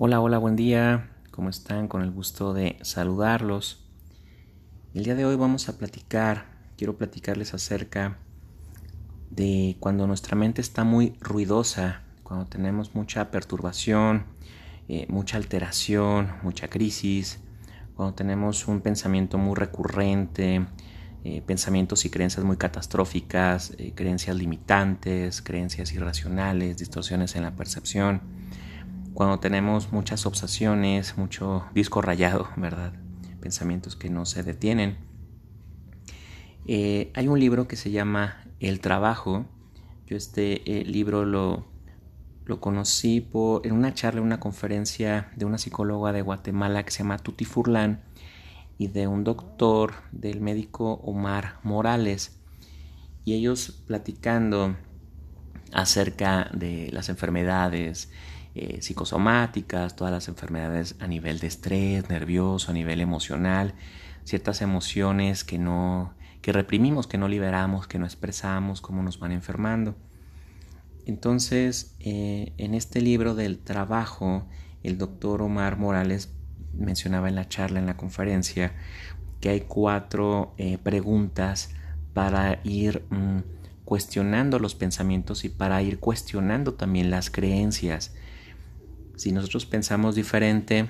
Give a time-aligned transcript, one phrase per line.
[0.00, 1.10] Hola, hola, buen día.
[1.32, 1.88] ¿Cómo están?
[1.88, 3.84] Con el gusto de saludarlos.
[4.94, 6.44] El día de hoy vamos a platicar,
[6.76, 8.16] quiero platicarles acerca
[9.30, 14.26] de cuando nuestra mente está muy ruidosa, cuando tenemos mucha perturbación,
[14.86, 17.40] eh, mucha alteración, mucha crisis,
[17.96, 20.64] cuando tenemos un pensamiento muy recurrente,
[21.24, 28.37] eh, pensamientos y creencias muy catastróficas, eh, creencias limitantes, creencias irracionales, distorsiones en la percepción
[29.18, 32.92] cuando tenemos muchas obsesiones, mucho disco rayado, ¿verdad?
[33.40, 34.96] Pensamientos que no se detienen.
[36.68, 39.44] Eh, hay un libro que se llama El Trabajo.
[40.06, 41.66] Yo este eh, libro lo,
[42.44, 46.98] lo conocí por, en una charla, una conferencia de una psicóloga de Guatemala que se
[46.98, 48.04] llama Tuti Furlan
[48.78, 52.38] y de un doctor del médico Omar Morales.
[53.24, 54.76] Y ellos platicando
[55.72, 58.12] acerca de las enfermedades,
[58.58, 63.74] eh, psicosomáticas, todas las enfermedades a nivel de estrés, nervioso, a nivel emocional,
[64.24, 69.32] ciertas emociones que no que reprimimos, que no liberamos, que no expresamos, cómo nos van
[69.32, 69.96] enfermando.
[71.04, 74.46] Entonces, eh, en este libro del trabajo,
[74.82, 76.32] el doctor Omar Morales
[76.74, 78.72] mencionaba en la charla, en la conferencia,
[79.40, 81.70] que hay cuatro eh, preguntas
[82.12, 83.38] para ir mm,
[83.84, 88.14] cuestionando los pensamientos y para ir cuestionando también las creencias.
[89.18, 90.86] Si nosotros pensamos diferente,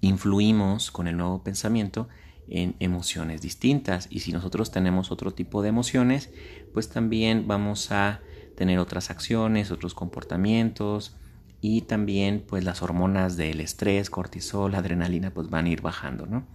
[0.00, 2.08] influimos con el nuevo pensamiento
[2.46, 6.30] en emociones distintas y si nosotros tenemos otro tipo de emociones,
[6.72, 8.20] pues también vamos a
[8.54, 11.16] tener otras acciones, otros comportamientos
[11.60, 16.46] y también pues las hormonas del estrés, cortisol, adrenalina pues van a ir bajando, ¿no?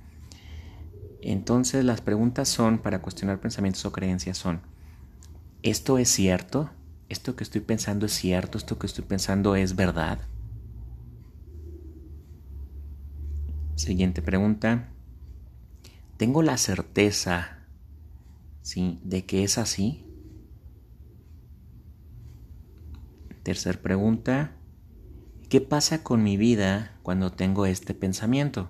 [1.22, 4.62] Entonces las preguntas son para cuestionar pensamientos o creencias son
[5.62, 6.70] ¿esto es cierto?
[7.10, 8.58] ¿Esto que estoy pensando es cierto?
[8.58, 10.20] ¿Esto que estoy pensando es verdad?
[13.80, 14.90] Siguiente pregunta.
[16.18, 17.60] ¿Tengo la certeza
[18.62, 19.00] ¿sí?
[19.06, 20.06] de que es así?
[23.42, 24.58] Tercer pregunta.
[25.48, 28.70] ¿Qué pasa con mi vida cuando tengo este pensamiento?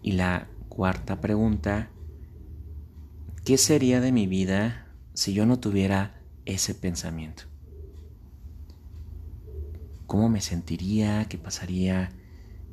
[0.00, 1.90] Y la cuarta pregunta.
[3.44, 7.51] ¿Qué sería de mi vida si yo no tuviera ese pensamiento?
[10.12, 11.24] ¿Cómo me sentiría?
[11.24, 12.10] ¿Qué pasaría?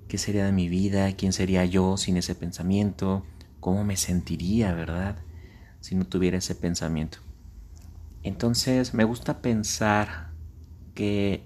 [0.09, 1.09] ¿Qué sería de mi vida?
[1.13, 3.23] ¿Quién sería yo sin ese pensamiento?
[3.61, 5.16] ¿Cómo me sentiría, verdad?
[5.79, 7.19] Si no tuviera ese pensamiento.
[8.23, 10.31] Entonces me gusta pensar
[10.95, 11.45] que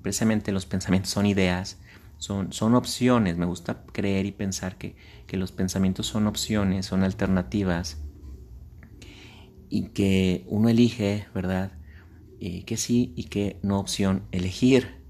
[0.00, 1.76] precisamente los pensamientos son ideas,
[2.18, 3.36] son, son opciones.
[3.36, 4.94] Me gusta creer y pensar que,
[5.26, 7.96] que los pensamientos son opciones, son alternativas
[9.68, 11.72] y que uno elige, ¿verdad?
[12.38, 15.01] Eh, que sí y que no opción elegir.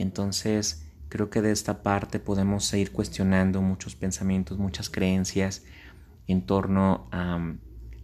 [0.00, 5.64] Entonces, creo que de esta parte podemos seguir cuestionando muchos pensamientos, muchas creencias
[6.28, 7.54] en torno a,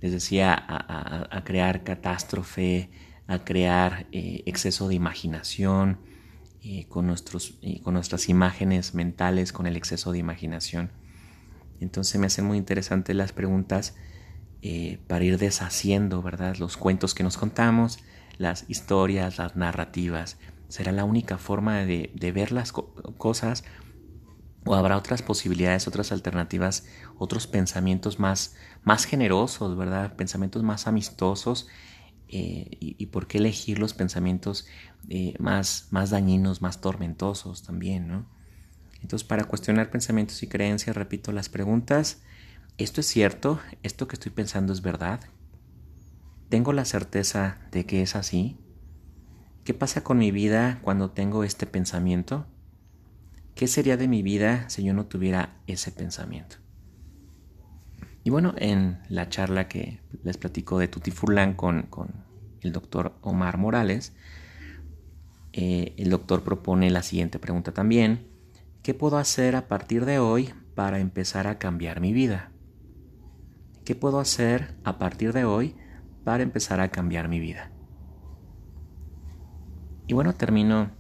[0.01, 2.91] les decía, a, crear catástrofe,
[3.27, 6.01] a crear eh, exceso de imaginación,
[6.63, 10.91] eh, con, nuestros, con nuestras imágenes mentales, con el exceso de imaginación.
[11.81, 13.95] Entonces me hacen muy interesantes las preguntas
[14.63, 16.57] eh, para ir deshaciendo, ¿verdad?
[16.57, 17.99] Los cuentos que nos contamos,
[18.39, 20.39] las historias, las narrativas
[20.75, 23.63] será la única forma de, ver las cosas
[24.65, 26.85] o habrá otras posibilidades, otras alternativas,
[27.17, 30.17] otros pensamientos más, más generosos, ¿verdad?
[30.17, 31.69] Pensamientos más amistosos.
[32.27, 34.67] Eh, y, por qué elegir los pensamientos
[35.09, 38.27] eh, más, más dañinos, más tormentosos también, ¿no?
[39.01, 42.25] Entonces, para cuestionar pensamientos y creencias, repito las preguntas.
[42.79, 43.61] ¿Esto es cierto?
[43.85, 45.21] ¿Esto que estoy pensando es verdad?
[46.49, 48.59] ¿Tengo la certeza de que es así?
[49.65, 52.45] ¿Qué pasa con mi vida cuando tengo este pensamiento?
[53.55, 56.57] ¿Qué sería de mi vida si yo no tuviera ese pensamiento?
[58.25, 61.89] Y bueno, en la charla que les platico de Tutti Furlan con,
[62.61, 64.13] el doctor Omar Morales,
[65.55, 68.29] eh, el doctor propone la siguiente pregunta también.
[68.83, 72.53] ¿Qué puedo hacer a partir de hoy para empezar a cambiar mi vida?
[73.87, 75.75] ¿Qué puedo hacer a partir de hoy
[76.23, 77.74] para empezar a cambiar mi vida?
[80.07, 80.91] Y bueno, termino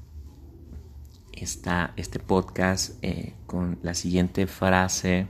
[1.33, 5.27] esta, este podcast eh, con la siguiente frase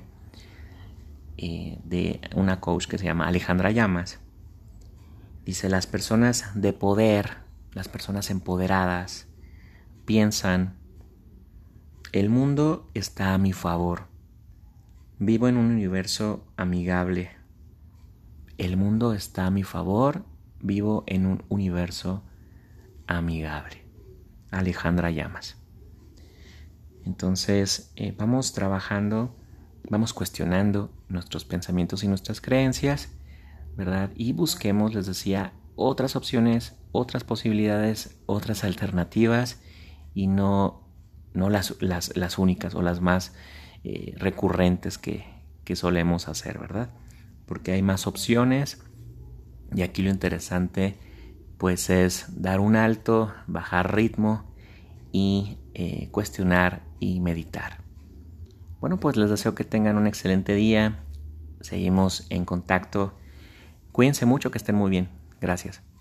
[1.36, 4.20] eh, de una coach que se llama Alejandra Llamas.
[5.44, 7.38] Dice, las personas de poder,
[7.72, 9.26] las personas empoderadas,
[10.04, 10.78] piensan,
[12.12, 14.06] el mundo está a mi favor.
[15.18, 17.30] Vivo en un universo amigable.
[18.56, 20.24] El mundo está a mi favor.
[20.60, 22.33] Vivo en un universo amigable.
[23.06, 25.56] Alejandra Llamas.
[27.04, 29.36] Entonces, eh, vamos trabajando,
[29.90, 33.10] vamos cuestionando nuestros pensamientos y nuestras creencias,
[33.76, 34.10] ¿verdad?
[34.14, 39.60] Y busquemos, les decía, otras opciones, otras posibilidades, otras alternativas
[40.14, 40.88] y no,
[41.34, 43.34] no las, las, únicas o las más
[43.82, 45.26] eh, recurrentes que,
[45.64, 46.90] que solemos hacer, ¿verdad?
[47.46, 48.80] Porque hay más opciones
[49.74, 50.96] y aquí lo interesante
[51.58, 54.44] pues es dar un alto, bajar ritmo
[55.12, 57.84] y eh, cuestionar y meditar.
[58.80, 61.04] Bueno, pues les deseo que tengan un excelente día.
[61.60, 63.14] Seguimos en contacto.
[63.92, 65.08] Cuídense mucho, que estén muy bien.
[65.40, 65.93] Gracias.